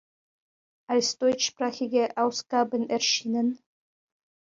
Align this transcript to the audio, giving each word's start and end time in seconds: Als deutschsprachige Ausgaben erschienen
Als 0.87 1.19
deutschsprachige 1.19 2.17
Ausgaben 2.17 2.89
erschienen 2.89 3.59